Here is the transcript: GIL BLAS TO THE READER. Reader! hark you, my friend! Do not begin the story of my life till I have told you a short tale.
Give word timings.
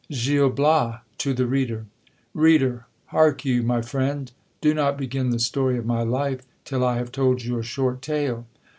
GIL 0.11 0.49
BLAS 0.49 1.01
TO 1.19 1.31
THE 1.35 1.45
READER. 1.45 1.85
Reader! 2.33 2.87
hark 3.05 3.45
you, 3.45 3.61
my 3.61 3.83
friend! 3.83 4.31
Do 4.59 4.73
not 4.73 4.97
begin 4.97 5.29
the 5.29 5.37
story 5.37 5.77
of 5.77 5.85
my 5.85 6.01
life 6.01 6.41
till 6.65 6.83
I 6.83 6.95
have 6.97 7.11
told 7.11 7.43
you 7.43 7.59
a 7.59 7.63
short 7.63 8.01
tale. 8.01 8.47